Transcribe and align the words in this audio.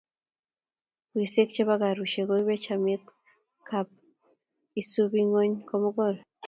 Wiseek 1.15 1.49
che 1.53 1.63
bo 1.67 1.75
karishe 1.81 2.21
koibe 2.27 2.55
chamee 2.63 2.99
kab 3.67 3.87
isubii 4.81 5.23
nng 5.25 5.29
ngony 5.29 5.53
komugul. 5.67 6.15